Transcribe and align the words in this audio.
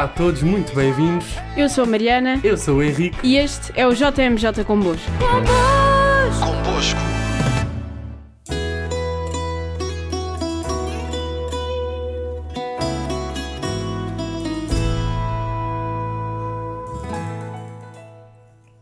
Olá 0.00 0.08
a 0.08 0.14
todos, 0.14 0.42
muito 0.42 0.74
bem-vindos. 0.74 1.26
Eu 1.54 1.68
sou 1.68 1.84
a 1.84 1.86
Mariana 1.86 2.40
Eu 2.42 2.56
sou 2.56 2.76
o 2.78 2.82
Henrique. 2.82 3.18
e 3.22 3.36
este 3.36 3.70
é 3.76 3.86
o 3.86 3.92
JMJ 3.92 4.64
Convosco. 4.66 5.04
Convosco. 6.40 6.98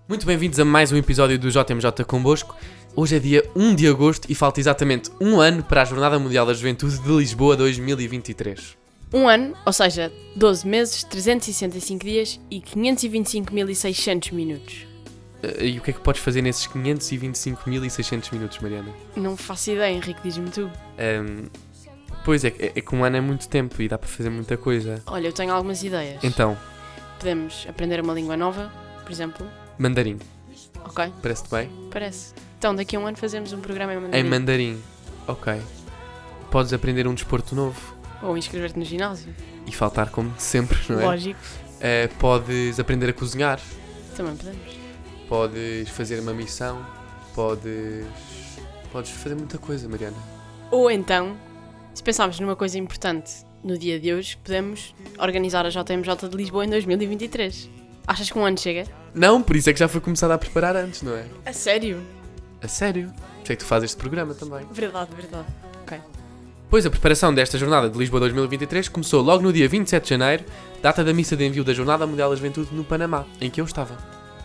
Muito 0.07 0.25
bem-vindos 0.25 0.61
a 0.61 0.65
mais 0.65 0.93
um 0.93 0.97
episódio 0.97 1.37
do 1.37 1.51
JMJ 1.51 2.05
Convosco. 2.07 2.55
Hoje 2.95 3.17
é 3.17 3.19
dia 3.19 3.43
1 3.57 3.75
de 3.75 3.89
agosto 3.89 4.31
e 4.31 4.37
falta 4.37 4.61
exatamente 4.61 5.11
um 5.21 5.41
ano 5.41 5.65
para 5.65 5.83
a 5.83 5.85
Jornada 5.85 6.17
Mundial 6.17 6.47
da 6.47 6.55
Juventude 6.55 6.97
de 6.97 7.11
Lisboa 7.11 7.57
2023. 7.57 8.88
Um 9.13 9.27
ano, 9.29 9.57
ou 9.65 9.73
seja, 9.73 10.13
12 10.37 10.67
meses, 10.67 11.03
365 11.05 12.05
dias 12.05 12.39
e 12.51 12.61
525.600 12.61 14.33
minutos. 14.33 14.87
Eh, 15.43 15.67
E 15.67 15.79
o 15.79 15.83
que 15.83 15.91
é 15.91 15.95
que 15.95 16.01
podes 16.01 16.21
fazer 16.21 16.43
nesses 16.43 16.67
525.600 16.67 18.33
minutos, 18.33 18.59
Mariana? 18.59 18.93
Não 19.17 19.37
faço 19.37 19.71
ideia, 19.71 19.95
Henrique, 19.95 20.21
diz-me 20.23 20.51
tu. 20.51 20.71
Ahm, 20.99 21.47
pois 22.25 22.45
é, 22.45 22.49
é, 22.59 22.73
é 22.77 22.81
que 22.81 22.95
um 22.95 23.03
ano 23.05 23.17
é 23.17 23.21
muito 23.21 23.49
tempo 23.49 23.81
e 23.81 23.89
dá 23.89 23.97
para 23.97 24.09
fazer 24.09 24.29
muita 24.31 24.57
coisa. 24.57 25.03
Olha, 25.07 25.29
eu 25.29 25.33
tenho 25.33 25.53
algumas 25.53 25.83
ideias. 25.83 26.23
Então, 26.23 26.57
Podemos 27.19 27.67
aprender 27.69 28.01
uma 28.01 28.13
língua 28.15 28.37
nova, 28.37 28.71
por 29.03 29.11
exemplo. 29.11 29.45
mandarim, 29.77 30.19
Ok, 30.85 31.13
parece-te 31.21 31.51
bem? 31.51 31.69
parece. 31.91 32.33
Então, 32.59 32.75
daqui 32.75 32.95
a 32.95 33.01
um 33.01 33.07
ano 33.09 33.17
fazemos 33.17 33.53
um 33.53 33.61
programa 33.61 33.93
em 33.95 33.97
mandarim. 34.01 34.27
Em 34.27 34.31
mandarim, 34.31 34.83
ok. 35.27 35.61
Podes 36.51 36.73
aprender 36.73 37.07
um 37.09 37.15
desporto 37.15 37.55
novo 37.57 37.97
Ou 38.23 38.37
inscrever-te 38.37 38.79
no 38.79 38.85
ginásio. 38.85 39.35
e 39.67 39.73
faltar 39.73 40.11
como 40.11 40.33
sempre, 40.39 40.79
não 40.89 41.01
é? 41.01 41.05
Lógico. 41.05 41.41
Eh, 41.81 42.09
podes 42.19 42.81
aprender 42.81 43.09
a 43.11 43.13
cozinhar, 43.13 43.61
Também 44.17 44.35
podemos. 44.37 44.59
podes 45.29 45.89
fazer 45.91 46.19
uma 46.21 46.33
missão, 46.33 46.85
podes. 47.35 48.05
Podes 48.91 49.11
fazer 49.13 49.35
muita 49.35 49.59
coisa, 49.59 49.89
Mariana. 49.89 50.17
Ou 50.71 50.91
então, 50.91 51.37
se 51.95 52.03
pensarmos 52.03 52.41
numa 52.41 52.57
coisa 52.57 52.79
importante 52.79 53.31
no 53.63 53.77
dia 53.79 54.01
de 54.01 54.13
hoje, 54.13 54.37
podemos 54.43 54.95
organizar 55.19 55.65
a 55.67 55.69
JMJ 55.69 56.29
de 56.29 56.37
Lisboa 56.37 56.65
em 56.65 56.71
2023. 56.71 57.69
Achas 58.07 58.31
que 58.31 58.39
um 58.39 58.45
ano 58.47 58.59
chega? 58.59 58.85
Não, 59.15 59.43
por 59.43 59.55
isso 59.57 59.69
é 59.69 59.73
que 59.75 59.79
já 59.79 59.87
foi 59.89 60.01
começado 60.01 60.31
a 60.31 60.39
preparar 60.39 60.75
antes, 60.75 61.03
não 61.03 61.15
é? 61.15 61.27
A 61.45 61.53
sério? 61.53 62.03
A 62.63 62.67
sério. 62.69 63.13
Por 63.13 63.43
isso 63.45 63.53
é 63.53 63.57
que 63.57 63.63
tu 63.63 63.67
fazes 63.67 63.91
este 63.91 63.99
programa 63.99 64.33
também. 64.35 64.67
Verdade, 64.73 65.11
verdade. 65.15 65.47
Pois 66.71 66.85
a 66.85 66.91
preparação 66.91 67.33
desta 67.33 67.57
jornada 67.57 67.89
de 67.89 67.99
Lisboa 67.99 68.21
2023 68.21 68.89
começou 68.89 69.23
logo 69.23 69.43
no 69.43 69.53
dia 69.53 69.69
27 69.69 70.03
de 70.03 70.11
janeiro, 70.11 70.45
data 70.83 71.03
da 71.03 71.15
missa 71.15 71.35
de 71.35 71.47
envio 71.47 71.65
da 71.65 71.73
Jornada 71.73 72.07
Mundial 72.07 72.29
da 72.31 72.37
Juventude 72.37 72.69
no 72.73 72.85
Panamá, 72.85 73.25
em 73.41 73.49
que 73.49 73.61
eu 73.61 73.65
estava. 73.65 73.97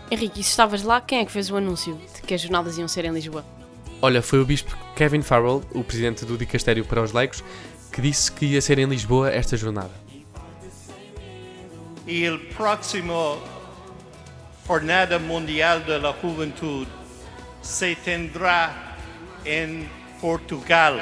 Henrique, 0.09 0.39
e 0.39 0.43
se 0.43 0.51
estavas 0.51 0.83
lá, 0.83 1.01
quem 1.01 1.19
é 1.19 1.25
que 1.25 1.31
fez 1.31 1.51
o 1.51 1.57
anúncio 1.57 1.99
de 2.15 2.21
que 2.21 2.33
as 2.33 2.41
jornadas 2.41 2.77
iam 2.77 2.87
ser 2.87 3.03
em 3.05 3.11
Lisboa? 3.11 3.43
Olha, 4.01 4.21
foi 4.21 4.39
o 4.39 4.45
bispo 4.45 4.77
Kevin 4.95 5.21
Farrell, 5.21 5.61
o 5.73 5.83
presidente 5.83 6.23
do 6.23 6.37
Dicastério 6.37 6.85
para 6.85 7.01
os 7.01 7.11
Leigos, 7.11 7.43
que 7.91 8.01
disse 8.01 8.31
que 8.31 8.45
ia 8.45 8.61
ser 8.61 8.79
em 8.79 8.85
Lisboa 8.85 9.29
esta 9.29 9.57
jornada. 9.57 9.91
y 12.05 12.25
el 12.25 12.39
próximo 12.47 13.37
Jornada 14.67 15.19
Mundial 15.19 15.85
de 15.85 15.99
la 15.99 16.13
Juventud 16.13 16.87
se 17.61 17.95
tendrá 17.95 18.95
en 19.45 19.89
Portugal. 20.19 21.01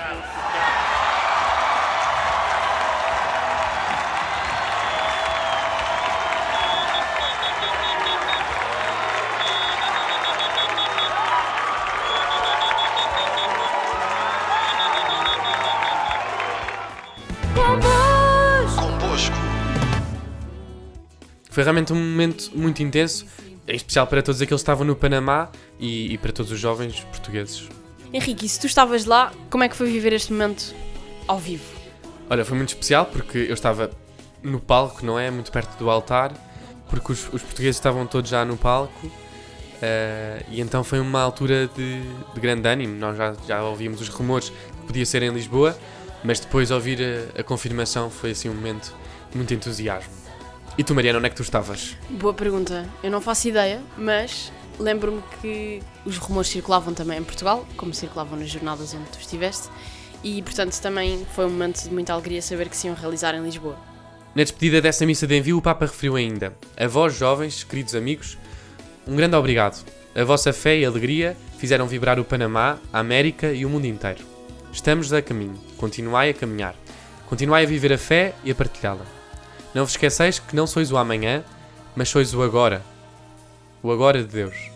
Foi 21.52 21.64
realmente 21.64 21.94
um 21.94 21.98
momento 21.98 22.50
muito 22.56 22.82
intenso, 22.82 23.26
em 23.68 23.76
especial 23.76 24.08
para 24.08 24.24
todos 24.24 24.42
aqueles 24.42 24.62
que 24.62 24.64
estavam 24.64 24.86
no 24.86 24.96
Panamá 24.96 25.50
e, 25.80 26.14
e 26.14 26.18
para 26.18 26.32
todos 26.32 26.52
os 26.52 26.60
jovens 26.60 27.02
portugueses. 27.02 27.68
Henrique, 28.14 28.46
e 28.46 28.50
se 28.50 28.60
tu 28.60 28.68
estavas 28.68 29.06
lá, 29.06 29.32
como 29.50 29.64
é 29.64 29.70
que 29.70 29.76
foi 29.76 29.90
viver 29.92 30.14
este 30.14 30.32
momento 30.34 30.74
ao 31.28 31.38
vivo? 31.38 31.64
Olha, 32.30 32.44
foi 32.44 32.58
muito 32.58 32.70
especial 32.70 33.06
porque 33.06 33.38
eu 33.38 33.54
estava 33.54 33.92
no 34.42 34.60
palco, 34.60 35.06
não 35.06 35.20
é? 35.20 35.30
Muito 35.30 35.52
perto 35.52 35.78
do 35.78 35.90
altar, 35.90 36.34
porque 36.90 37.12
os, 37.12 37.28
os 37.32 37.42
portugueses 37.42 37.76
estavam 37.76 38.08
todos 38.08 38.30
já 38.30 38.44
no 38.44 38.58
palco. 38.58 39.12
eh, 39.82 40.44
e 40.50 40.62
então 40.62 40.84
foi 40.84 41.00
uma 41.00 41.22
altura 41.22 41.68
de, 41.76 42.02
de 42.34 42.40
grande 42.40 42.68
ânimo. 42.68 42.96
Nós 42.98 43.18
já, 43.18 43.34
já 43.48 43.64
ouvíamos 43.64 44.02
os 44.02 44.08
rumores 44.10 44.50
que 44.50 44.88
podia 44.88 45.06
ser 45.06 45.24
em 45.24 45.30
Lisboa, 45.32 45.78
mas 46.24 46.40
depois 46.40 46.72
ouvir 46.72 47.00
a, 47.36 47.42
a 47.42 47.44
confirmação 47.44 48.10
foi 48.10 48.32
assim 48.32 48.50
um 48.50 48.54
momento 48.54 48.94
de 49.32 49.38
muito 49.38 49.54
entusiasmo. 49.54 50.12
E 50.78 50.84
tu, 50.84 50.96
Mariana, 50.96 51.20
onde 51.20 51.28
é 51.28 51.30
que 51.30 51.36
tu 51.36 51.42
estavas? 51.42 51.98
Boa 52.10 52.34
pergunta. 52.34 52.88
Eu 53.04 53.12
não 53.12 53.20
faço 53.20 53.48
ideia, 53.48 53.82
mas 53.98 54.52
lembro-me 54.80 55.22
que 55.42 55.82
os 56.06 56.18
rumores 56.18 56.50
circulavam 56.50 56.94
também 56.94 57.20
em 57.20 57.24
Portugal, 57.24 57.68
como 57.76 57.94
circulavam 57.94 58.40
nas 58.40 58.50
jornadas 58.50 58.94
onde 58.94 59.10
tu 59.10 59.20
estiveste, 59.20 59.70
e 60.24 60.42
portanto 60.42 60.80
também 60.80 61.26
foi 61.36 61.46
um 61.46 61.50
momento 61.50 61.84
de 61.84 61.94
muita 61.94 62.14
alegria 62.14 62.42
saber 62.42 62.70
que 62.70 62.78
se 62.78 62.88
iam 62.88 62.96
realizar 62.96 63.36
em 63.36 63.44
Lisboa. 63.44 63.78
Na 64.34 64.44
despedida 64.44 64.82
dessa 64.82 65.06
missa 65.06 65.28
de 65.28 65.38
envio, 65.38 65.58
o 65.58 65.62
Papa 65.62 65.86
referiu 65.86 66.16
ainda: 66.16 66.56
A 66.78 66.88
vós, 66.88 67.16
jovens, 67.16 67.66
queridos 67.66 67.94
amigos, 67.94 68.38
um 69.06 69.16
grande 69.16 69.36
obrigado. 69.36 69.84
A 70.16 70.24
vossa 70.24 70.54
fé 70.54 70.78
e 70.78 70.86
alegria 70.86 71.36
fizeram 71.58 71.88
vibrar 71.88 72.18
o 72.20 72.26
Panamá, 72.26 72.78
a 72.94 73.00
América 73.00 73.52
e 73.52 73.66
o 73.66 73.70
mundo 73.70 73.86
inteiro. 73.86 74.24
Estamos 74.72 75.12
a 75.12 75.22
caminho. 75.22 75.60
Continuai 75.78 76.30
a 76.30 76.34
caminhar. 76.34 76.76
Continuai 77.28 77.64
a 77.64 77.68
viver 77.68 77.94
a 77.94 77.98
fé 77.98 78.34
e 78.44 78.52
a 78.52 78.56
partilhá-la. 78.56 79.21
Não 79.74 79.86
vos 79.86 79.94
esqueceis 79.94 80.38
que 80.38 80.56
não 80.56 80.68
sois 80.68 80.92
o 80.92 80.98
amanhã, 80.98 81.44
mas 81.96 82.10
sois 82.10 82.34
o 82.34 82.42
agora. 82.42 82.84
O 83.82 83.92
agora 83.92 84.22
de 84.22 84.28
Deus. 84.28 84.70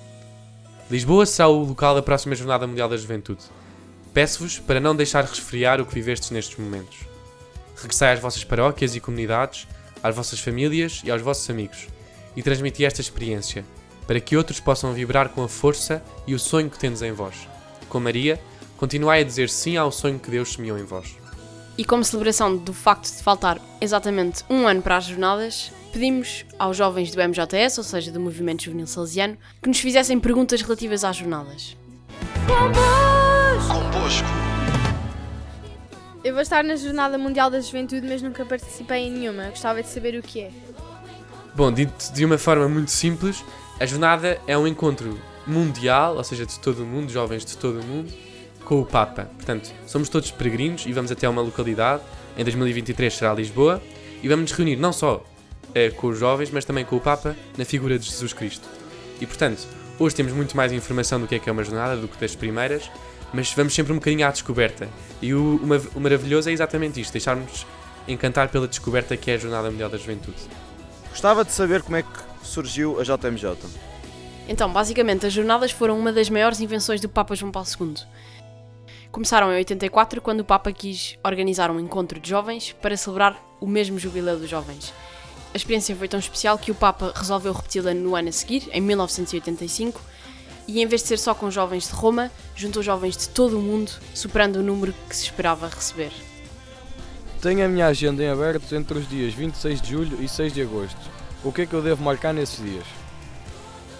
Lisboa 0.89 1.25
será 1.25 1.47
o 1.49 1.63
local 1.63 1.95
da 1.95 2.01
próxima 2.01 2.35
Jornada 2.35 2.65
Mundial 2.65 2.87
da 2.87 2.95
Juventude. 2.95 3.43
Peço-vos 4.13 4.59
para 4.59 4.79
não 4.79 4.95
deixar 4.95 5.25
resfriar 5.25 5.81
o 5.81 5.85
que 5.85 5.93
vivestes 5.93 6.31
nestes 6.31 6.57
momentos. 6.57 6.99
Regressai 7.75 8.13
às 8.13 8.19
vossas 8.19 8.45
paróquias 8.45 8.95
e 8.95 9.01
comunidades, 9.01 9.67
às 10.01 10.15
vossas 10.15 10.39
famílias 10.39 11.01
e 11.03 11.11
aos 11.11 11.21
vossos 11.21 11.49
amigos, 11.49 11.87
e 12.35 12.41
transmiti 12.41 12.85
esta 12.85 13.01
experiência, 13.01 13.65
para 14.07 14.19
que 14.21 14.37
outros 14.37 14.61
possam 14.61 14.93
vibrar 14.93 15.29
com 15.29 15.43
a 15.43 15.49
força 15.49 16.01
e 16.25 16.33
o 16.33 16.39
sonho 16.39 16.69
que 16.69 16.79
tendes 16.79 17.01
em 17.01 17.11
vós. 17.11 17.49
Com 17.89 17.99
Maria, 17.99 18.39
continuai 18.77 19.21
a 19.21 19.25
dizer 19.25 19.49
sim 19.49 19.75
ao 19.75 19.91
sonho 19.91 20.19
que 20.19 20.31
Deus 20.31 20.53
semeou 20.53 20.77
em 20.77 20.83
vós. 20.83 21.17
E 21.77 21.83
como 21.83 22.05
celebração 22.05 22.55
do 22.55 22.73
facto 22.73 23.13
de 23.13 23.21
faltar 23.21 23.59
exatamente 23.81 24.43
um 24.49 24.65
ano 24.65 24.81
para 24.81 24.95
as 24.95 25.05
jornadas, 25.05 25.71
pedimos 25.91 26.45
aos 26.57 26.77
jovens 26.77 27.11
do 27.11 27.21
MJS, 27.21 27.77
ou 27.77 27.83
seja, 27.83 28.11
do 28.11 28.19
Movimento 28.19 28.63
Juvenil 28.63 28.87
Salesiano, 28.87 29.37
que 29.61 29.67
nos 29.67 29.79
fizessem 29.79 30.17
perguntas 30.17 30.61
relativas 30.61 31.03
às 31.03 31.17
jornadas. 31.17 31.75
Convosco. 32.47 34.27
Eu 36.23 36.33
vou 36.33 36.41
estar 36.41 36.63
na 36.63 36.77
Jornada 36.77 37.17
Mundial 37.17 37.51
da 37.51 37.59
Juventude, 37.59 38.07
mas 38.07 38.21
nunca 38.21 38.45
participei 38.45 39.07
em 39.07 39.11
nenhuma. 39.11 39.49
Gostava 39.49 39.83
de 39.83 39.89
saber 39.89 40.17
o 40.17 40.21
que 40.21 40.41
é. 40.41 40.51
Bom, 41.53 41.71
dito 41.71 42.13
de 42.13 42.23
uma 42.23 42.37
forma 42.37 42.69
muito 42.69 42.89
simples, 42.89 43.43
a 43.79 43.85
jornada 43.85 44.41
é 44.47 44.57
um 44.57 44.65
encontro 44.65 45.19
mundial, 45.45 46.15
ou 46.15 46.23
seja, 46.23 46.45
de 46.45 46.57
todo 46.59 46.83
o 46.83 46.85
mundo, 46.85 47.11
jovens 47.11 47.45
de 47.45 47.57
todo 47.57 47.81
o 47.81 47.83
mundo, 47.83 48.11
com 48.65 48.81
o 48.81 48.85
Papa. 48.85 49.29
Portanto, 49.35 49.71
somos 49.87 50.09
todos 50.09 50.31
peregrinos 50.31 50.85
e 50.85 50.91
vamos 50.91 51.11
até 51.11 51.29
uma 51.29 51.41
localidade, 51.41 52.01
em 52.37 52.43
2023 52.43 53.13
será 53.13 53.33
Lisboa, 53.33 53.81
e 54.21 54.27
vamos 54.27 54.49
nos 54.49 54.57
reunir 54.57 54.75
não 54.75 54.91
só 54.91 55.23
eh, 55.73 55.91
com 55.91 56.07
os 56.07 56.19
jovens, 56.19 56.49
mas 56.51 56.65
também 56.65 56.83
com 56.83 56.97
o 56.97 56.99
Papa 56.99 57.35
na 57.57 57.63
figura 57.63 57.97
de 57.97 58.05
Jesus 58.05 58.33
Cristo. 58.33 58.67
E 59.21 59.25
portanto, 59.25 59.65
hoje 59.99 60.15
temos 60.15 60.33
muito 60.33 60.57
mais 60.57 60.73
informação 60.73 61.21
do 61.21 61.27
que 61.27 61.35
é 61.35 61.39
que 61.39 61.47
é 61.47 61.51
uma 61.51 61.63
jornada 61.63 61.95
do 61.95 62.07
que 62.07 62.19
das 62.19 62.35
primeiras, 62.35 62.89
mas 63.31 63.53
vamos 63.53 63.73
sempre 63.73 63.93
um 63.93 63.97
bocadinho 63.97 64.27
à 64.27 64.31
descoberta. 64.31 64.89
E 65.21 65.33
o, 65.33 65.61
o 65.63 65.97
o 65.97 66.01
maravilhoso 66.01 66.49
é 66.49 66.53
exatamente 66.53 66.99
isto, 66.99 67.13
deixarmos 67.13 67.65
encantar 68.07 68.49
pela 68.49 68.67
descoberta 68.67 69.15
que 69.15 69.31
é 69.31 69.35
a 69.35 69.37
Jornada 69.37 69.69
Mundial 69.71 69.89
da 69.89 69.97
Juventude. 69.97 70.37
Gostava 71.09 71.45
de 71.45 71.51
saber 71.51 71.81
como 71.81 71.95
é 71.95 72.03
que 72.03 72.25
surgiu 72.43 72.99
a 72.99 73.03
JMJ. 73.03 73.55
Então, 74.47 74.71
basicamente, 74.71 75.25
as 75.25 75.33
jornadas 75.33 75.71
foram 75.71 75.97
uma 75.97 76.11
das 76.11 76.29
maiores 76.29 76.59
invenções 76.59 77.01
do 77.01 77.09
Papa 77.09 77.35
João 77.35 77.51
Paulo 77.51 77.67
II. 77.79 77.95
Começaram 79.15 79.49
em 79.53 79.55
84, 79.55 80.19
quando 80.19 80.41
o 80.41 80.43
Papa 80.43 80.73
quis 80.73 81.17
organizar 81.23 81.71
um 81.71 81.79
encontro 81.79 82.19
de 82.19 82.29
jovens 82.29 82.75
para 82.81 82.97
celebrar 82.97 83.41
o 83.61 83.65
mesmo 83.65 83.97
jubileu 83.97 84.37
dos 84.37 84.49
jovens. 84.49 84.93
A 85.53 85.55
experiência 85.55 85.95
foi 85.95 86.09
tão 86.09 86.19
especial 86.19 86.57
que 86.57 86.69
o 86.69 86.75
Papa 86.75 87.13
resolveu 87.15 87.53
repeti-la 87.53 87.93
no 87.93 88.13
ano 88.13 88.27
a 88.27 88.31
seguir, 88.33 88.67
em 88.73 88.81
1985, 88.81 90.01
e 90.67 90.81
em 90.81 90.85
vez 90.85 91.01
de 91.01 91.07
ser 91.07 91.17
só 91.17 91.33
com 91.33 91.49
jovens 91.49 91.87
de 91.87 91.93
Roma, 91.93 92.29
juntou 92.57 92.83
jovens 92.83 93.15
de 93.15 93.29
todo 93.29 93.57
o 93.57 93.61
mundo, 93.61 93.89
superando 94.13 94.57
o 94.57 94.61
número 94.61 94.93
que 95.07 95.15
se 95.15 95.23
esperava 95.23 95.69
receber. 95.69 96.11
Tenho 97.41 97.63
a 97.63 97.69
minha 97.69 97.87
agenda 97.87 98.21
em 98.21 98.27
aberto 98.27 98.75
entre 98.75 98.97
os 98.97 99.07
dias 99.07 99.33
26 99.33 99.81
de 99.81 99.91
julho 99.91 100.21
e 100.21 100.27
6 100.27 100.53
de 100.53 100.61
agosto. 100.61 100.99
O 101.41 101.53
que 101.53 101.61
é 101.61 101.65
que 101.65 101.73
eu 101.73 101.81
devo 101.81 102.03
marcar 102.03 102.33
nesses 102.33 102.61
dias? 102.61 102.85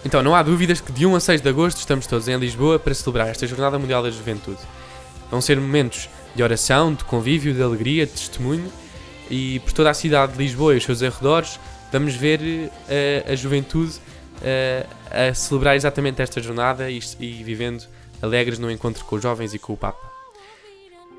Então, 0.04 0.22
não 0.22 0.34
há 0.34 0.42
dúvidas 0.42 0.82
que 0.82 0.92
de 0.92 1.06
1 1.06 1.16
a 1.16 1.20
6 1.20 1.40
de 1.40 1.48
agosto 1.48 1.78
estamos 1.78 2.06
todos 2.06 2.28
em 2.28 2.36
Lisboa 2.36 2.78
para 2.78 2.92
celebrar 2.92 3.28
esta 3.28 3.46
Jornada 3.46 3.78
Mundial 3.78 4.02
da 4.02 4.10
Juventude. 4.10 4.60
Vão 5.30 5.40
ser 5.40 5.60
momentos 5.60 6.08
de 6.34 6.42
oração, 6.42 6.94
de 6.94 7.04
convívio, 7.04 7.54
de 7.54 7.62
alegria, 7.62 8.06
de 8.06 8.12
testemunho 8.12 8.70
e 9.30 9.58
por 9.60 9.72
toda 9.72 9.90
a 9.90 9.94
cidade 9.94 10.32
de 10.32 10.38
Lisboa 10.38 10.74
e 10.74 10.78
os 10.78 10.84
seus 10.84 11.02
arredores 11.02 11.58
vamos 11.90 12.14
ver 12.14 12.70
eh, 12.88 13.24
a 13.26 13.34
juventude 13.34 13.94
eh, 14.42 14.86
a 15.10 15.34
celebrar 15.34 15.76
exatamente 15.76 16.20
esta 16.20 16.40
jornada 16.40 16.90
e, 16.90 17.00
e 17.18 17.42
vivendo 17.42 17.84
alegres 18.20 18.58
no 18.58 18.70
encontro 18.70 19.04
com 19.04 19.16
os 19.16 19.22
jovens 19.22 19.54
e 19.54 19.58
com 19.58 19.72
o 19.72 19.76
Papa. 19.76 20.10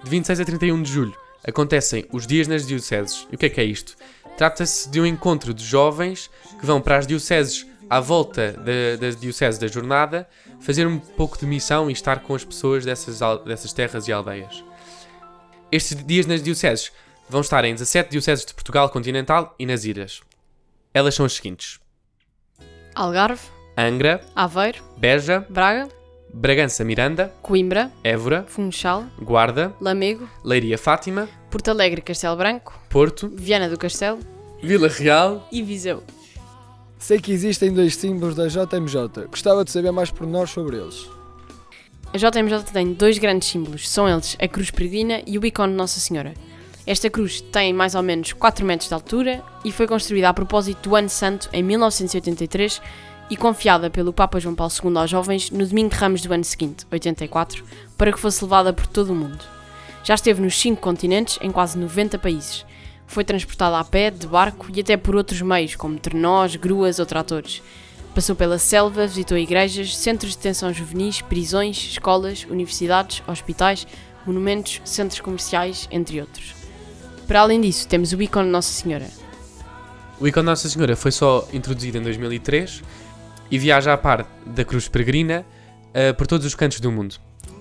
De 0.03 0.09
26 0.09 0.39
a 0.39 0.45
31 0.45 0.81
de 0.81 0.91
julho 0.91 1.15
acontecem 1.45 2.05
os 2.11 2.27
dias 2.27 2.47
nas 2.47 2.65
dioceses. 2.65 3.27
E 3.31 3.35
o 3.35 3.37
que 3.37 3.47
é 3.47 3.49
que 3.49 3.61
é 3.61 3.63
isto? 3.63 3.95
Trata-se 4.37 4.89
de 4.89 5.01
um 5.01 5.05
encontro 5.05 5.53
de 5.53 5.63
jovens 5.63 6.29
que 6.59 6.65
vão 6.65 6.79
para 6.79 6.97
as 6.97 7.07
dioceses 7.07 7.65
à 7.89 7.99
volta 7.99 8.51
da- 8.53 8.97
das 8.99 9.15
dioceses 9.15 9.59
da 9.59 9.67
jornada 9.67 10.27
fazer 10.59 10.85
um 10.87 10.99
pouco 10.99 11.37
de 11.37 11.45
missão 11.45 11.89
e 11.89 11.93
estar 11.93 12.19
com 12.21 12.35
as 12.35 12.43
pessoas 12.43 12.83
dessas, 12.85 13.19
dessas 13.45 13.71
terras 13.73 14.07
e 14.07 14.11
aldeias. 14.11 14.63
Estes 15.71 16.03
dias 16.05 16.25
nas 16.25 16.41
dioceses 16.41 16.91
vão 17.29 17.41
estar 17.41 17.63
em 17.65 17.73
17 17.73 18.09
dioceses 18.11 18.45
de 18.45 18.53
Portugal 18.53 18.89
continental 18.89 19.53
e 19.59 19.65
nas 19.65 19.83
ilhas. 19.83 20.21
Elas 20.93 21.13
são 21.15 21.25
as 21.25 21.33
seguintes: 21.33 21.79
Algarve, 22.95 23.41
Angra, 23.77 24.21
Aveiro, 24.35 24.83
Beja, 24.97 25.45
Braga, 25.49 25.87
Bragança 26.33 26.83
Miranda, 26.83 27.33
Coimbra, 27.41 27.91
Évora, 28.03 28.45
Funchal, 28.47 29.05
Guarda, 29.21 29.73
Lamego, 29.79 30.27
Leiria 30.43 30.77
Fátima, 30.77 31.27
Porto 31.51 31.69
Alegre, 31.69 32.01
Castelo 32.01 32.35
Branco, 32.35 32.77
Porto, 32.89 33.29
Viana 33.33 33.69
do 33.69 33.77
Castelo 33.77 34.19
Vila 34.61 34.87
Real. 34.87 35.47
e 35.51 35.61
Viseu. 35.61 36.03
Sei 36.99 37.19
que 37.19 37.31
existem 37.31 37.71
dois 37.71 37.95
símbolos 37.95 38.35
da 38.35 38.47
JMJ. 38.47 39.27
Gostava 39.29 39.63
de 39.63 39.71
saber 39.71 39.91
mais 39.91 40.09
pormenores 40.09 40.51
sobre 40.51 40.77
eles. 40.77 41.07
A 42.13 42.17
JMJ 42.17 42.71
tem 42.71 42.93
dois 42.93 43.17
grandes 43.17 43.49
símbolos, 43.49 43.87
são 43.87 44.07
eles 44.07 44.37
a 44.39 44.47
cruz 44.47 44.71
peregrina 44.71 45.21
e 45.27 45.37
o 45.37 45.45
ícone 45.45 45.73
de 45.73 45.77
Nossa 45.77 45.99
Senhora. 45.99 46.33
Esta 46.85 47.09
cruz 47.09 47.41
tem 47.41 47.73
mais 47.73 47.95
ou 47.95 48.01
menos 48.01 48.31
4 48.31 48.65
metros 48.65 48.87
de 48.87 48.93
altura 48.93 49.43
e 49.63 49.73
foi 49.73 49.85
construída 49.85 50.29
a 50.29 50.33
propósito 50.33 50.89
do 50.89 50.95
Ano 50.95 51.09
Santo 51.09 51.49
em 51.51 51.61
1983 51.61 52.81
e 53.29 53.35
confiada 53.35 53.89
pelo 53.89 54.13
Papa 54.13 54.39
João 54.39 54.55
Paulo 54.55 54.71
II 54.83 54.97
aos 54.97 55.09
jovens 55.09 55.51
no 55.51 55.67
domingo 55.67 55.89
de 55.89 55.97
Ramos 55.97 56.21
do 56.21 56.33
ano 56.33 56.45
seguinte, 56.45 56.85
84, 56.89 57.63
para 57.97 58.11
que 58.11 58.19
fosse 58.19 58.41
levada 58.43 58.71
por 58.71 58.87
todo 58.87 59.11
o 59.11 59.15
mundo. 59.15 59.43
Já 60.01 60.15
esteve 60.15 60.41
nos 60.41 60.57
5 60.57 60.81
continentes, 60.81 61.37
em 61.41 61.51
quase 61.51 61.77
90 61.77 62.17
países. 62.17 62.65
Foi 63.07 63.23
transportada 63.23 63.79
a 63.79 63.83
pé, 63.83 64.11
de 64.11 64.27
barco 64.27 64.67
e 64.73 64.81
até 64.81 64.95
por 64.97 65.15
outros 65.15 65.41
meios, 65.41 65.75
como 65.75 65.97
trenós, 65.97 66.55
gruas 66.55 66.99
ou 66.99 67.05
tratores. 67.05 67.63
Passou 68.13 68.35
pela 68.35 68.59
selva, 68.59 69.07
visitou 69.07 69.37
igrejas, 69.37 69.95
centros 69.95 70.31
de 70.31 70.37
detenção 70.37 70.73
juvenis, 70.73 71.21
prisões, 71.21 71.77
escolas, 71.77 72.45
universidades, 72.49 73.23
hospitais, 73.27 73.87
monumentos, 74.25 74.81
centros 74.83 75.21
comerciais, 75.21 75.87
entre 75.89 76.19
outros. 76.19 76.53
Para 77.27 77.41
além 77.41 77.61
disso, 77.61 77.87
temos 77.87 78.13
o 78.13 78.21
ícone 78.21 78.49
Nossa 78.49 78.71
Senhora. 78.71 79.07
O 80.19 80.27
ícone 80.27 80.45
Nossa 80.45 80.67
Senhora 80.67 80.95
foi 80.95 81.11
só 81.11 81.47
introduzido 81.53 81.97
em 81.97 82.01
2003 82.01 82.81
e 83.51 83.59
viaja 83.59 83.93
a 83.93 83.97
par 83.97 84.25
da 84.45 84.65
cruz 84.65 84.87
peregrina 84.87 85.45
eh, 85.93 86.11
por 86.13 86.25
todos 86.25 86.45
os 86.45 86.55
cantos 86.55 86.79
do 86.79 86.91
mundo. 86.91 87.15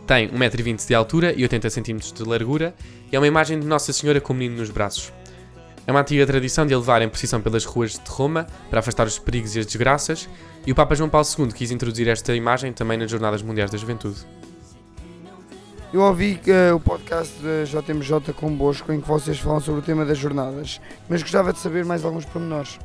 Tem 0.07 0.29
1,20m 0.29 0.87
de 0.87 0.95
altura 0.95 1.33
e 1.33 1.43
80cm 1.43 2.15
de 2.15 2.23
largura 2.23 2.75
e 3.13 3.17
é 3.17 3.19
uma 3.19 3.27
imagem 3.27 3.59
de 3.59 3.67
Nossa 3.67 3.93
Senhora 3.93 4.21
com 4.21 4.33
o 4.33 4.37
menino 4.37 4.61
nos 4.61 4.71
braços. 4.71 5.13
É 5.87 5.93
uma 5.93 6.01
antiga 6.01 6.27
tradição 6.27 6.67
de 6.67 6.75
a 6.75 6.79
levar 6.79 7.01
em 7.01 7.09
procissão 7.09 7.41
pelas 7.41 7.65
ruas 7.65 7.93
de 7.93 8.11
Roma 8.11 8.47
para 8.69 8.81
afastar 8.81 9.07
os 9.07 9.21
perigos 9.21 9.55
e 9.55 9.61
as 9.61 9.67
desgraças, 9.67 10.29
e 10.67 10.73
o 10.73 10.75
Papa 10.75 10.97
João 10.97 11.09
Paulo 11.09 11.27
II 11.39 11.47
quis 11.53 11.71
introduzir 11.71 12.09
esta 12.09 12.35
imagem 12.35 12.73
também 12.73 12.99
nas 12.99 13.09
Jornadas 13.09 13.41
Mundiais 13.41 13.71
da 13.71 13.79
Juventude. 13.79 14.27
Eu 15.93 16.01
ouvi 16.01 16.41
eh, 16.49 16.73
o 16.73 16.81
podcast 16.81 17.33
da 17.41 17.63
JMJ 17.63 18.33
convosco 18.35 18.93
em 18.93 19.01
que 19.01 19.07
vocês 19.07 19.39
falam 19.39 19.61
sobre 19.61 19.81
o 19.81 19.83
tema 19.83 20.05
das 20.05 20.19
jornadas, 20.19 20.81
mas 21.09 21.23
gostava 21.23 21.53
de 21.53 21.61
saber 21.61 21.85
mais 21.85 22.05
alguns 22.05 22.25
pormenores. 22.25 22.81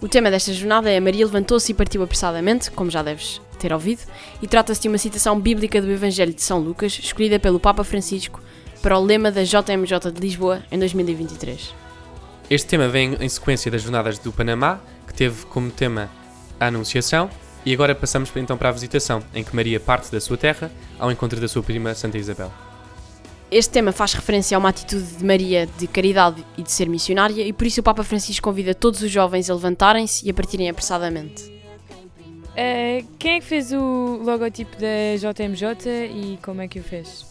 O 0.00 0.08
tema 0.08 0.28
desta 0.28 0.52
jornada 0.52 0.90
é 0.90 0.98
Maria 0.98 1.24
levantou-se 1.24 1.70
e 1.70 1.74
partiu 1.74 2.02
apressadamente, 2.02 2.72
como 2.72 2.90
já 2.90 3.04
deves 3.04 3.40
ter 3.60 3.72
ouvido, 3.72 4.02
e 4.42 4.48
trata-se 4.48 4.82
de 4.82 4.88
uma 4.88 4.98
citação 4.98 5.40
bíblica 5.40 5.80
do 5.80 5.90
Evangelho 5.90 6.34
de 6.34 6.42
São 6.42 6.58
Lucas, 6.58 6.98
escolhida 6.98 7.38
pelo 7.38 7.60
Papa 7.60 7.84
Francisco 7.84 8.42
para 8.82 8.98
o 8.98 9.04
lema 9.04 9.30
da 9.30 9.44
JMJ 9.44 10.10
de 10.12 10.20
Lisboa 10.20 10.62
em 10.70 10.78
2023. 10.78 11.85
Este 12.48 12.68
tema 12.68 12.86
vem 12.86 13.16
em 13.18 13.28
sequência 13.28 13.68
das 13.72 13.82
Jornadas 13.82 14.20
do 14.20 14.32
Panamá, 14.32 14.78
que 15.04 15.12
teve 15.12 15.44
como 15.46 15.68
tema 15.68 16.08
a 16.60 16.66
Anunciação, 16.66 17.28
e 17.64 17.74
agora 17.74 17.92
passamos 17.92 18.30
então 18.36 18.56
para 18.56 18.68
a 18.68 18.72
Visitação, 18.72 19.20
em 19.34 19.42
que 19.42 19.54
Maria 19.54 19.80
parte 19.80 20.12
da 20.12 20.20
sua 20.20 20.36
terra 20.36 20.70
ao 20.96 21.10
encontro 21.10 21.40
da 21.40 21.48
sua 21.48 21.60
prima 21.60 21.92
Santa 21.92 22.16
Isabel. 22.18 22.52
Este 23.50 23.72
tema 23.72 23.90
faz 23.90 24.14
referência 24.14 24.56
a 24.56 24.60
uma 24.60 24.68
atitude 24.68 25.16
de 25.16 25.24
Maria 25.24 25.66
de 25.76 25.88
caridade 25.88 26.44
e 26.56 26.62
de 26.62 26.70
ser 26.70 26.88
missionária, 26.88 27.42
e 27.42 27.52
por 27.52 27.66
isso 27.66 27.80
o 27.80 27.82
Papa 27.82 28.04
Francisco 28.04 28.48
convida 28.48 28.72
todos 28.72 29.02
os 29.02 29.10
jovens 29.10 29.50
a 29.50 29.54
levantarem-se 29.54 30.24
e 30.24 30.30
a 30.30 30.34
partirem 30.34 30.68
apressadamente. 30.68 31.52
Eh, 32.54 33.02
quem 33.18 33.34
é 33.34 33.40
que 33.40 33.46
fez 33.46 33.72
o 33.72 34.20
logotipo 34.22 34.76
da 34.76 35.16
JMJ 35.16 36.06
e 36.14 36.38
como 36.42 36.62
é 36.62 36.68
que 36.68 36.78
o 36.78 36.82
fez? 36.84 37.26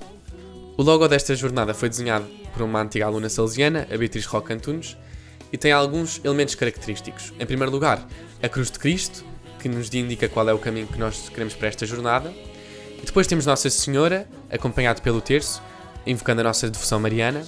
O 0.77 0.83
logo 0.83 1.07
desta 1.07 1.33
jornada 1.33 1.73
foi 1.73 1.87
desenhado 1.87 2.25
por 2.51 2.61
uma 2.61 2.81
antiga 2.81 3.05
aluna 3.05 3.29
salesiana, 3.29 3.87
a 3.89 3.97
Beatriz 3.97 4.25
Roque 4.25 4.51
Antunes, 4.51 4.97
e 5.49 5.57
tem 5.57 5.71
alguns 5.71 6.19
elementos 6.21 6.53
característicos. 6.53 7.31
Em 7.39 7.45
primeiro 7.45 7.71
lugar, 7.71 8.05
a 8.43 8.49
Cruz 8.49 8.69
de 8.69 8.77
Cristo, 8.77 9.23
que 9.57 9.69
nos 9.69 9.93
indica 9.93 10.27
qual 10.27 10.49
é 10.49 10.53
o 10.53 10.59
caminho 10.59 10.85
que 10.85 10.99
nós 10.99 11.29
queremos 11.29 11.53
para 11.53 11.69
esta 11.69 11.85
jornada. 11.85 12.29
E 13.01 13.05
depois 13.05 13.25
temos 13.25 13.45
Nossa 13.45 13.69
Senhora, 13.69 14.27
acompanhado 14.51 15.01
pelo 15.01 15.21
terço, 15.21 15.63
invocando 16.05 16.41
a 16.41 16.43
nossa 16.43 16.69
devoção 16.69 16.99
mariana. 16.99 17.47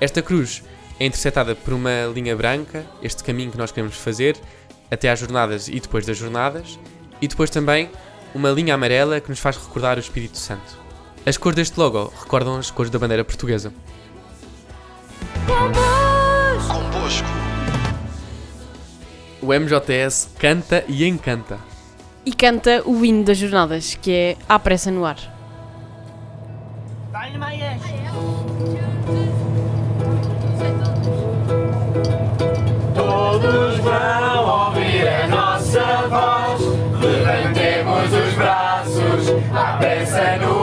Esta 0.00 0.20
cruz 0.20 0.64
é 0.98 1.06
interceptada 1.06 1.54
por 1.54 1.74
uma 1.74 2.06
linha 2.12 2.34
branca, 2.34 2.84
este 3.00 3.22
caminho 3.22 3.52
que 3.52 3.58
nós 3.58 3.70
queremos 3.70 3.96
fazer, 3.96 4.36
até 4.90 5.08
às 5.08 5.20
jornadas 5.20 5.68
e 5.68 5.78
depois 5.78 6.04
das 6.04 6.16
jornadas. 6.16 6.76
E 7.22 7.28
depois 7.28 7.50
também 7.50 7.88
uma 8.34 8.50
linha 8.50 8.74
amarela 8.74 9.20
que 9.20 9.30
nos 9.30 9.38
faz 9.38 9.56
recordar 9.56 9.96
o 9.96 10.00
Espírito 10.00 10.38
Santo. 10.38 10.83
As 11.26 11.38
cores 11.38 11.56
deste 11.56 11.78
logo 11.78 12.12
recordam 12.20 12.58
as 12.58 12.70
cores 12.70 12.90
da 12.90 12.98
bandeira 12.98 13.24
portuguesa. 13.24 13.72
Convosco. 16.68 17.28
O 19.40 19.46
MJS 19.46 20.28
canta 20.38 20.84
e 20.86 21.06
encanta. 21.06 21.58
E 22.26 22.32
canta 22.34 22.82
o 22.84 23.02
hino 23.04 23.24
das 23.24 23.38
jornadas, 23.38 23.94
que 23.94 24.10
é 24.12 24.36
À 24.46 24.58
Pressa 24.58 24.90
no 24.90 25.06
Ar. 25.06 25.16
Todos 32.94 33.78
vão 33.78 34.66
ouvir 34.66 35.08
a 35.08 35.26
nossa 35.28 36.06
voz. 36.08 36.60
Levantemos 37.02 38.12
os 38.12 38.34
braços, 38.34 39.28
à 39.54 39.76
pressa 39.78 40.36
no 40.36 40.53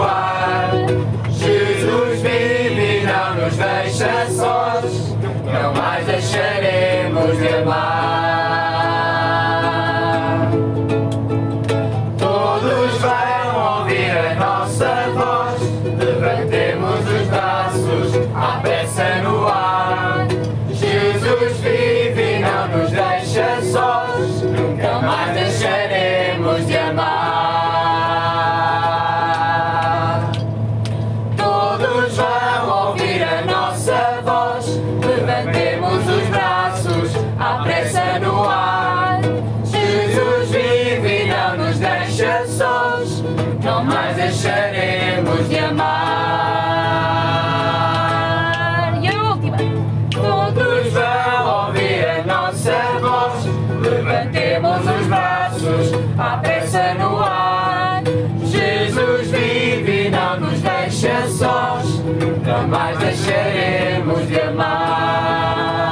jamais 62.71 62.97
deixaremos 62.99 64.27
de 64.27 64.39
amar. 64.39 65.91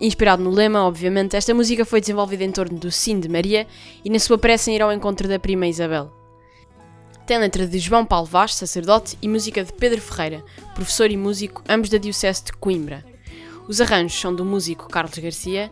Inspirado 0.00 0.42
no 0.42 0.48
lema, 0.48 0.86
obviamente, 0.86 1.36
esta 1.36 1.52
música 1.52 1.84
foi 1.84 2.00
desenvolvida 2.00 2.42
em 2.42 2.50
torno 2.50 2.78
do 2.78 2.90
Sim 2.90 3.20
de 3.20 3.28
Maria 3.28 3.66
e 4.02 4.08
na 4.08 4.18
sua 4.18 4.38
pressa 4.38 4.70
em 4.70 4.76
ir 4.76 4.80
ao 4.80 4.90
encontro 4.90 5.28
da 5.28 5.38
prima 5.38 5.66
Isabel. 5.66 6.10
Tem 7.26 7.38
letra 7.38 7.66
de 7.66 7.78
João 7.78 8.06
Paulo 8.06 8.26
Vaz, 8.26 8.54
sacerdote, 8.54 9.18
e 9.20 9.28
música 9.28 9.62
de 9.62 9.74
Pedro 9.74 10.00
Ferreira, 10.00 10.42
professor 10.74 11.10
e 11.10 11.16
músico, 11.18 11.62
ambos 11.68 11.90
da 11.90 11.98
Diocese 11.98 12.44
de 12.44 12.52
Coimbra. 12.54 13.04
Os 13.68 13.78
arranjos 13.80 14.18
são 14.18 14.34
do 14.34 14.44
músico 14.44 14.88
Carlos 14.88 15.18
Garcia 15.18 15.70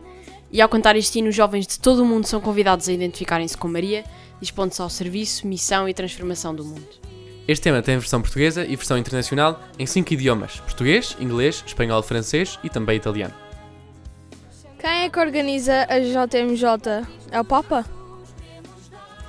e 0.51 0.61
ao 0.61 0.69
cantar 0.69 0.95
este 0.95 1.19
hino, 1.19 1.29
os 1.29 1.35
jovens 1.35 1.67
de 1.67 1.79
todo 1.79 2.01
o 2.01 2.05
mundo 2.05 2.25
são 2.25 2.41
convidados 2.41 2.89
a 2.89 2.93
identificarem-se 2.93 3.57
com 3.57 3.67
Maria, 3.67 4.03
dispondo-se 4.41 4.81
ao 4.81 4.89
serviço, 4.89 5.45
missão 5.45 5.87
e 5.87 5.93
transformação 5.93 6.55
do 6.55 6.63
mundo. 6.63 6.87
Este 7.47 7.63
tema 7.63 7.81
tem 7.81 7.97
versão 7.97 8.21
portuguesa 8.21 8.63
e 8.63 8.75
versão 8.75 8.97
internacional 8.97 9.59
em 9.77 9.85
cinco 9.85 10.13
idiomas: 10.13 10.59
português, 10.59 11.15
inglês, 11.19 11.63
espanhol, 11.65 12.01
francês 12.03 12.59
e 12.63 12.69
também 12.69 12.95
italiano. 12.95 13.33
Quem 14.79 15.03
é 15.03 15.09
que 15.09 15.19
organiza 15.19 15.85
a 15.89 15.99
JMJ? 15.99 17.07
É 17.31 17.41
o 17.41 17.43
Papa? 17.43 17.85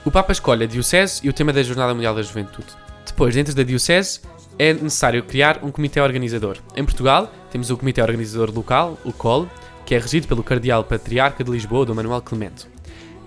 O 0.04 0.10
Papa 0.10 0.32
escolhe 0.32 0.64
a 0.64 0.66
Diocese 0.66 1.20
e 1.24 1.28
o 1.28 1.32
tema 1.32 1.52
da 1.52 1.62
Jornada 1.62 1.92
Mundial 1.92 2.14
da 2.14 2.22
Juventude. 2.22 2.68
Depois, 3.04 3.34
dentro 3.34 3.54
da 3.54 3.62
Diocese, 3.62 4.20
é 4.58 4.72
necessário 4.72 5.22
criar 5.24 5.64
um 5.64 5.70
comitê 5.70 6.00
organizador. 6.00 6.58
Em 6.76 6.84
Portugal, 6.84 7.32
temos 7.50 7.70
o 7.70 7.76
Comitê 7.76 8.00
Organizador 8.00 8.54
Local, 8.54 8.98
o 9.04 9.12
COL, 9.12 9.48
que 9.90 9.94
é 9.96 9.98
regido 9.98 10.28
pelo 10.28 10.44
Cardeal 10.44 10.84
Patriarca 10.84 11.42
de 11.42 11.50
Lisboa, 11.50 11.84
Dom 11.84 11.94
Manuel 11.94 12.22
Clemente. 12.22 12.64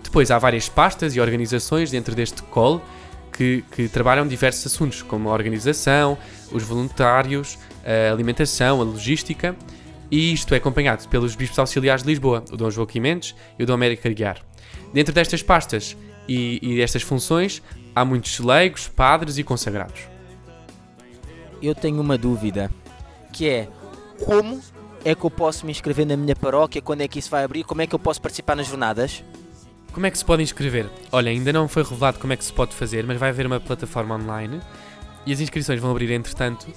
Depois, 0.02 0.32
há 0.32 0.40
várias 0.40 0.70
pastas 0.70 1.14
e 1.14 1.20
organizações 1.20 1.92
dentro 1.92 2.16
deste 2.16 2.42
COL 2.44 2.82
que, 3.34 3.66
que 3.70 3.90
trabalham 3.90 4.26
diversos 4.26 4.66
assuntos, 4.68 5.02
como 5.02 5.28
a 5.28 5.34
organização, 5.34 6.18
os 6.54 6.64
voluntários, 6.64 7.60
a 7.86 8.14
alimentação, 8.14 8.80
a 8.80 8.84
logística, 8.86 9.58
e 10.10 10.32
isto 10.32 10.54
é 10.54 10.58
acompanhado 10.58 11.06
pelos 11.10 11.36
bispos 11.36 11.60
auxiliares 11.60 12.02
de 12.02 12.08
Lisboa, 12.08 12.46
o 12.50 12.56
Dom 12.56 12.72
Joaquim 12.72 13.02
Mendes 13.02 13.36
e 13.60 13.64
o 13.64 13.66
Dom 13.66 13.74
Américo 13.74 14.08
Aguiar. 14.08 14.38
Dentro 14.94 15.14
destas 15.14 15.44
pastas 15.44 15.98
e, 16.30 16.60
e 16.62 16.78
destas 16.78 17.02
funções, 17.02 17.62
há 17.94 18.06
muitos 18.06 18.40
leigos, 18.40 18.88
padres 18.88 19.38
e 19.38 19.44
consagrados. 19.44 20.08
Eu 21.62 21.76
tenho 21.76 22.00
uma 22.00 22.18
dúvida, 22.18 22.72
que 23.34 23.50
é 23.50 23.68
como 24.24 24.62
é 25.06 25.14
que 25.14 25.24
eu 25.24 25.32
posso 25.32 25.66
me 25.66 25.72
inscrever 25.72 26.06
na 26.06 26.16
minha 26.16 26.36
paróquia, 26.36 26.82
quando 26.82 27.02
é 27.02 27.08
que 27.08 27.20
isso 27.20 27.30
vai 27.30 27.44
abrir, 27.44 27.64
como 27.64 27.82
é 27.82 27.88
que 27.88 27.94
eu 27.94 28.00
posso 28.00 28.22
participar 28.22 28.56
nas 28.56 28.68
jornadas? 28.68 29.24
Como 29.92 30.06
é 30.06 30.12
que 30.12 30.18
se 30.18 30.26
pode 30.26 30.42
inscrever? 30.42 30.90
Olha, 31.12 31.30
ainda 31.30 31.54
não 31.54 31.68
foi 31.68 31.84
revelado 31.84 32.20
como 32.20 32.34
é 32.34 32.38
que 32.38 32.44
se 32.44 32.52
pode 32.52 32.74
fazer, 32.74 33.06
mas 33.06 33.18
vai 33.18 33.30
haver 33.30 33.46
uma 33.46 33.60
plataforma 33.60 34.16
online 34.16 34.60
e 35.26 35.32
as 35.32 35.40
inscrições 35.40 35.80
vão 35.80 35.92
abrir 35.92 36.12
entretanto, 36.12 36.68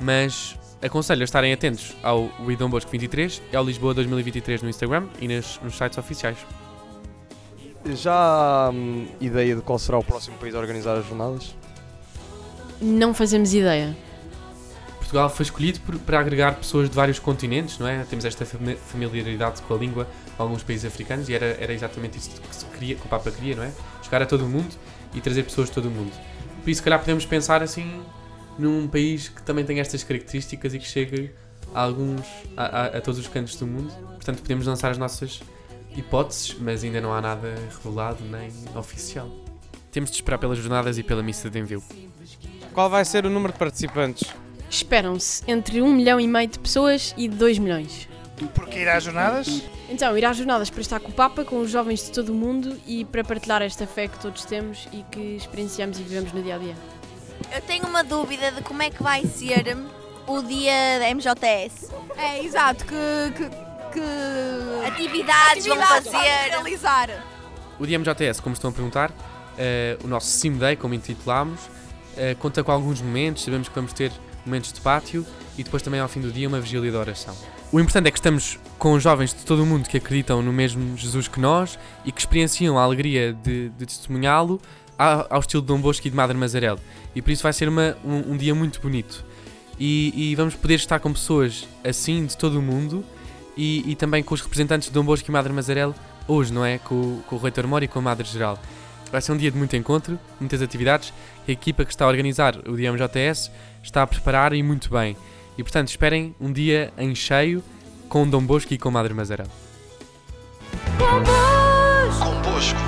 mas 0.00 0.56
aconselho 0.82 1.22
a 1.22 1.24
estarem 1.24 1.52
atentos 1.52 1.96
ao 2.02 2.28
Widom 2.44 2.68
Bosco 2.68 2.90
23 2.90 3.40
e 3.52 3.56
ao 3.56 3.64
Lisboa 3.64 3.94
2023 3.94 4.62
no 4.62 4.68
Instagram 4.68 5.06
e 5.20 5.28
nas, 5.28 5.58
nos 5.62 5.76
sites 5.76 5.96
oficiais. 5.96 6.38
Já 7.94 8.12
há 8.12 8.70
hum, 8.70 9.06
ideia 9.20 9.54
de 9.54 9.62
qual 9.62 9.78
será 9.78 9.98
o 9.98 10.04
próximo 10.04 10.36
país 10.38 10.54
a 10.54 10.58
organizar 10.58 10.96
as 10.96 11.06
jornadas? 11.06 11.54
Não 12.80 13.14
fazemos 13.14 13.54
ideia. 13.54 13.96
Portugal 15.06 15.30
foi 15.30 15.44
escolhido 15.44 15.80
por, 15.80 15.96
para 16.00 16.18
agregar 16.20 16.56
pessoas 16.56 16.90
de 16.90 16.96
vários 16.96 17.18
continentes, 17.18 17.78
não 17.78 17.86
é? 17.86 18.04
Temos 18.04 18.24
esta 18.24 18.44
fami- 18.44 18.76
familiaridade 18.76 19.62
com 19.62 19.74
a 19.74 19.76
língua 19.78 20.04
de 20.04 20.10
alguns 20.36 20.62
países 20.64 20.84
africanos 20.84 21.28
e 21.28 21.34
era, 21.34 21.46
era 21.60 21.72
exatamente 21.72 22.18
isso 22.18 22.30
que, 22.40 22.54
se 22.54 22.64
queria, 22.66 22.96
que 22.96 23.06
o 23.06 23.08
Papa 23.08 23.30
queria, 23.30 23.54
não 23.56 23.62
é? 23.62 23.70
Chegar 24.02 24.22
a 24.22 24.26
todo 24.26 24.44
o 24.44 24.48
mundo 24.48 24.74
e 25.14 25.20
trazer 25.20 25.44
pessoas 25.44 25.68
de 25.68 25.74
todo 25.74 25.86
o 25.86 25.90
mundo. 25.90 26.12
Por 26.62 26.68
isso, 26.70 26.78
se 26.78 26.82
calhar, 26.82 26.98
podemos 26.98 27.24
pensar 27.24 27.62
assim 27.62 28.02
num 28.58 28.88
país 28.88 29.28
que 29.28 29.42
também 29.42 29.64
tem 29.64 29.78
estas 29.80 30.02
características 30.02 30.74
e 30.74 30.78
que 30.80 30.86
chegue 30.86 31.30
a 31.72 31.80
alguns, 31.82 32.22
a, 32.56 32.64
a- 32.64 32.86
a 32.98 33.00
todos 33.00 33.20
os 33.20 33.28
cantos 33.28 33.54
do 33.56 33.66
mundo. 33.66 33.92
Portanto, 34.14 34.42
podemos 34.42 34.66
lançar 34.66 34.90
as 34.90 34.98
nossas 34.98 35.40
hipóteses, 35.96 36.56
mas 36.60 36.82
ainda 36.82 37.00
não 37.00 37.14
há 37.14 37.20
nada 37.20 37.54
revelado 37.82 38.24
nem 38.24 38.50
oficial. 38.74 39.30
Temos 39.92 40.10
de 40.10 40.16
esperar 40.16 40.38
pelas 40.38 40.58
jornadas 40.58 40.98
e 40.98 41.02
pela 41.04 41.22
missa 41.22 41.48
de 41.48 41.58
envio. 41.60 41.82
Qual 42.74 42.90
vai 42.90 43.04
ser 43.04 43.24
o 43.24 43.30
número 43.30 43.52
de 43.52 43.58
participantes? 43.58 44.24
Esperam-se 44.68 45.42
entre 45.46 45.80
1 45.80 45.92
milhão 45.92 46.20
e 46.20 46.26
meio 46.26 46.48
de 46.48 46.58
pessoas 46.58 47.14
e 47.16 47.28
2 47.28 47.58
milhões. 47.58 48.08
Porque 48.54 48.80
ir 48.80 48.88
às 48.88 49.04
jornadas? 49.04 49.62
Então, 49.88 50.16
ir 50.18 50.24
às 50.24 50.36
jornadas 50.36 50.68
para 50.68 50.80
estar 50.80 51.00
com 51.00 51.10
o 51.10 51.12
Papa, 51.12 51.44
com 51.44 51.60
os 51.60 51.70
jovens 51.70 52.04
de 52.04 52.10
todo 52.10 52.30
o 52.30 52.34
mundo 52.34 52.78
e 52.86 53.04
para 53.04 53.24
partilhar 53.24 53.62
esta 53.62 53.86
fé 53.86 54.08
que 54.08 54.18
todos 54.18 54.44
temos 54.44 54.86
e 54.92 55.02
que 55.10 55.36
experienciamos 55.36 55.98
e 55.98 56.02
vivemos 56.02 56.32
no 56.32 56.42
dia 56.42 56.56
a 56.56 56.58
dia. 56.58 56.74
Eu 57.54 57.62
tenho 57.62 57.86
uma 57.86 58.02
dúvida 58.02 58.50
de 58.50 58.62
como 58.62 58.82
é 58.82 58.90
que 58.90 59.02
vai 59.02 59.24
ser 59.24 59.76
o 60.26 60.42
dia 60.42 60.98
da 60.98 61.14
MJS. 61.14 61.90
É, 62.16 62.44
exato, 62.44 62.84
que, 62.84 62.94
que, 63.36 63.48
que 63.92 64.86
Atividades 64.86 65.66
vão 65.66 65.80
fazer. 65.80 66.18
realizar. 66.18 67.24
O 67.78 67.86
dia 67.86 67.98
MJS, 67.98 68.40
como 68.40 68.54
estão 68.54 68.70
a 68.70 68.72
perguntar, 68.72 69.12
eh, 69.56 69.96
o 70.02 70.08
nosso 70.08 70.26
Sim 70.26 70.56
Day, 70.58 70.76
como 70.76 70.94
intitulámos, 70.94 71.60
eh, 72.16 72.34
conta 72.38 72.64
com 72.64 72.72
alguns 72.72 73.00
momentos, 73.00 73.44
sabemos 73.44 73.68
que 73.68 73.74
vamos 73.74 73.92
ter 73.92 74.10
momentos 74.46 74.72
de 74.72 74.80
pátio 74.80 75.26
e 75.58 75.62
depois 75.64 75.82
também 75.82 76.00
ao 76.00 76.08
fim 76.08 76.20
do 76.20 76.30
dia 76.32 76.48
uma 76.48 76.60
vigília 76.60 76.90
de 76.90 76.96
oração. 76.96 77.34
O 77.72 77.80
importante 77.80 78.06
é 78.06 78.10
que 78.10 78.18
estamos 78.18 78.58
com 78.78 78.98
jovens 79.00 79.34
de 79.34 79.44
todo 79.44 79.62
o 79.62 79.66
mundo 79.66 79.88
que 79.88 79.96
acreditam 79.96 80.40
no 80.40 80.52
mesmo 80.52 80.96
Jesus 80.96 81.26
que 81.28 81.40
nós 81.40 81.78
e 82.04 82.12
que 82.12 82.20
experienciam 82.20 82.78
a 82.78 82.82
alegria 82.82 83.32
de, 83.32 83.70
de 83.70 83.86
testemunhá-lo 83.86 84.60
ao, 84.96 85.40
estilo 85.40 85.60
de 85.62 85.68
Dom 85.68 85.80
Bosco 85.80 86.06
e 86.06 86.10
de 86.10 86.16
Madre 86.16 86.36
Mazarel. 86.36 86.78
E 87.14 87.20
por 87.20 87.30
isso 87.30 87.42
vai 87.42 87.52
ser 87.52 87.68
uma- 87.68 87.96
um, 88.04 88.32
um 88.32 88.36
dia 88.36 88.54
muito 88.54 88.80
bonito. 88.80 89.24
E, 89.78 90.30
e 90.30 90.34
vamos 90.34 90.54
poder 90.54 90.74
estar 90.76 90.98
com 91.00 91.12
pessoas 91.12 91.66
assim 91.84 92.24
de 92.24 92.36
todo 92.36 92.58
o 92.58 92.62
mundo 92.62 93.04
e, 93.56 93.90
e 93.90 93.94
também 93.96 94.22
com 94.22 94.34
os 94.34 94.40
representantes 94.40 94.88
de 94.88 94.94
Dom 94.94 95.04
Bosco 95.04 95.30
e 95.30 95.32
Madre 95.32 95.52
Mazarel 95.52 95.94
hoje, 96.28 96.52
não 96.52 96.64
é? 96.64 96.78
Com, 96.78 97.20
com 97.26 97.36
o 97.36 97.38
Reitor 97.38 97.66
Moro 97.66 97.84
e 97.84 97.88
com 97.88 97.98
a 97.98 98.02
Madre 98.02 98.26
Geral. 98.26 98.58
Vai 99.10 99.20
ser 99.20 99.32
um 99.32 99.36
dia 99.36 99.50
de 99.50 99.56
muito 99.56 99.76
encontro, 99.76 100.18
muitas 100.40 100.60
atividades. 100.60 101.12
A 101.46 101.50
equipa 101.50 101.84
que 101.84 101.90
está 101.90 102.04
a 102.04 102.08
organizar 102.08 102.56
o 102.68 102.76
dia 102.76 102.92
MJS 102.92 103.50
está 103.82 104.02
a 104.02 104.06
preparar 104.06 104.52
e 104.52 104.62
muito 104.62 104.90
bem. 104.90 105.16
E 105.56 105.62
portanto, 105.62 105.88
esperem 105.88 106.34
um 106.40 106.52
dia 106.52 106.92
em 106.98 107.14
cheio 107.14 107.62
com 108.08 108.28
Dom 108.28 108.44
Bosco 108.44 108.74
e 108.74 108.78
com 108.78 108.90
Madre 108.90 109.14
Mazarel. 109.14 109.46
Convosco. 110.98 112.78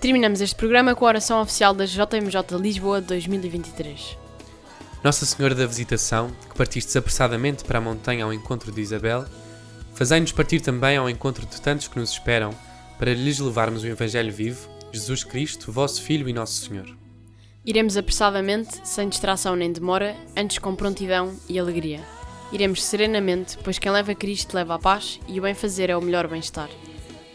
Terminamos 0.00 0.40
este 0.40 0.56
programa 0.56 0.94
com 0.94 1.04
a 1.04 1.08
oração 1.08 1.40
oficial 1.40 1.72
da 1.72 1.84
JMJ 1.86 2.58
Lisboa 2.60 3.00
2023. 3.00 4.18
Nossa 5.02 5.26
Senhora 5.26 5.54
da 5.54 5.66
Visitação, 5.66 6.30
que 6.48 6.56
partiste 6.56 6.96
apressadamente 6.96 7.64
para 7.64 7.78
a 7.78 7.80
montanha 7.80 8.24
ao 8.24 8.32
encontro 8.32 8.70
de 8.70 8.80
Isabel, 8.80 9.24
fazei-nos 9.94 10.32
partir 10.32 10.60
também 10.60 10.96
ao 10.96 11.08
encontro 11.08 11.46
de 11.46 11.60
tantos 11.60 11.88
que 11.88 11.98
nos 11.98 12.10
esperam, 12.10 12.54
para 13.02 13.14
lhes 13.14 13.40
levarmos 13.40 13.82
o 13.82 13.88
Evangelho 13.88 14.32
vivo, 14.32 14.68
Jesus 14.92 15.24
Cristo, 15.24 15.72
vosso 15.72 16.00
Filho 16.00 16.28
e 16.28 16.32
nosso 16.32 16.68
Senhor. 16.68 16.86
Iremos 17.66 17.96
apressadamente, 17.96 18.78
sem 18.84 19.08
distração 19.08 19.56
nem 19.56 19.72
demora, 19.72 20.14
antes 20.36 20.58
com 20.58 20.76
prontidão 20.76 21.34
e 21.48 21.58
alegria. 21.58 21.98
Iremos 22.52 22.80
serenamente, 22.84 23.58
pois 23.64 23.76
quem 23.76 23.90
leva 23.90 24.14
Cristo 24.14 24.54
leva 24.54 24.76
a 24.76 24.78
paz 24.78 25.18
e 25.26 25.40
o 25.40 25.42
bem-fazer 25.42 25.90
é 25.90 25.96
o 25.96 26.00
melhor 26.00 26.28
bem-estar. 26.28 26.68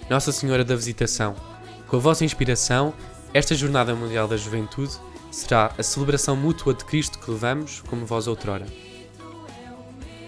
Nossa 0.09 0.31
Senhora 0.31 0.63
da 0.63 0.73
Visitação, 0.73 1.35
com 1.89 1.97
a 1.97 1.99
vossa 1.99 2.23
inspiração, 2.23 2.93
esta 3.33 3.53
Jornada 3.53 3.93
Mundial 3.93 4.25
da 4.25 4.37
Juventude 4.37 4.93
será 5.29 5.75
a 5.77 5.83
celebração 5.83 6.37
mútua 6.37 6.73
de 6.73 6.85
Cristo 6.85 7.19
que 7.19 7.29
levamos, 7.29 7.81
como 7.89 8.05
vós 8.05 8.25
outrora. 8.25 8.67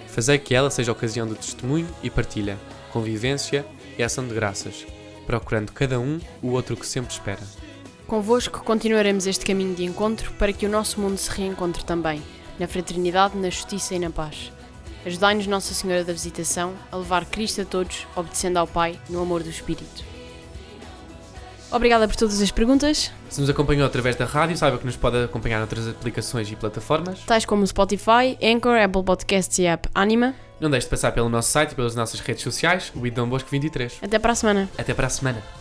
Fazei 0.07 0.37
que 0.37 0.53
ela 0.53 0.69
seja 0.69 0.91
ocasião 0.91 1.25
de 1.25 1.35
testemunho 1.35 1.87
e 2.03 2.09
partilha, 2.09 2.59
convivência 2.91 3.65
e 3.97 4.03
ação 4.03 4.27
de 4.27 4.33
graças, 4.33 4.85
procurando 5.29 5.71
cada 5.71 5.99
um 5.99 6.19
o 6.41 6.49
outro 6.53 6.75
que 6.75 6.87
sempre 6.87 7.11
espera. 7.13 7.39
Convosco 8.07 8.63
continuaremos 8.63 9.27
este 9.27 9.45
caminho 9.45 9.75
de 9.75 9.85
encontro 9.85 10.31
para 10.39 10.51
que 10.51 10.65
o 10.65 10.69
nosso 10.69 10.99
mundo 10.99 11.19
se 11.19 11.29
reencontre 11.29 11.85
também, 11.85 12.19
na 12.57 12.67
fraternidade, 12.67 13.37
na 13.37 13.51
justiça 13.51 13.93
e 13.93 13.99
na 13.99 14.09
paz. 14.09 14.51
Ajudai-nos, 15.05 15.45
Nossa 15.45 15.75
Senhora 15.75 16.03
da 16.03 16.11
Visitação, 16.13 16.73
a 16.91 16.97
levar 16.97 17.25
Cristo 17.25 17.61
a 17.61 17.65
todos, 17.65 18.07
obedecendo 18.15 18.57
ao 18.57 18.65
Pai, 18.65 18.99
no 19.07 19.21
amor 19.21 19.43
do 19.43 19.49
Espírito. 19.49 20.03
Obrigada 21.71 22.07
por 22.07 22.15
todas 22.15 22.41
as 22.41 22.49
perguntas, 22.49 23.11
Se 23.29 23.39
nos 23.39 23.51
acompanhou 23.51 23.85
através 23.85 24.15
da 24.15 24.25
rádio, 24.25 24.57
saiba 24.57 24.79
que 24.79 24.85
nos 24.87 24.97
pode 24.97 25.23
acompanhar 25.25 25.59
noutras 25.59 25.87
aplicações 25.87 26.51
e 26.51 26.55
plataformas. 26.55 27.19
tais 27.27 27.45
como 27.45 27.65
Spotify, 27.67 28.35
Anchor, 28.41 28.75
Apple 28.75 29.03
Podcasts 29.03 29.59
e 29.59 29.67
a 29.67 29.73
app 29.73 29.87
Anima. 29.93 30.33
Não 30.59 30.69
deixe 30.69 30.85
de 30.85 30.89
passar 30.91 31.11
pelo 31.11 31.29
nosso 31.29 31.51
site 31.51 31.71
e 31.71 31.75
pelas 31.75 31.95
nossas 31.95 32.19
redes 32.19 32.43
sociais, 32.43 32.91
o 32.95 33.05
Idom 33.07 33.27
Bosco 33.29 33.49
23. 33.49 33.99
Até 34.01 34.19
para 34.19 34.33
a 34.33 34.35
semana. 34.35 34.69
Até 34.77 34.93
para 34.93 35.07
a 35.07 35.09
semana. 35.09 35.58